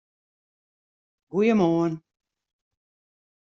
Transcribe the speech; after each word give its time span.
Goeiemoarn! 1.31 1.93